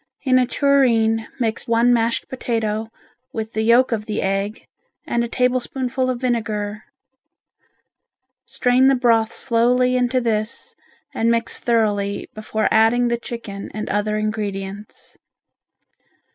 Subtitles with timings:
[0.23, 2.89] In a tureen mix one mashed potato
[3.33, 4.65] with the yolk of the egg
[5.05, 6.85] and a tablespoonful of vinegar.
[8.47, 10.75] Strain the broth slowly into this
[11.13, 15.19] and mix thoroughly before adding the chicken and other ingredients.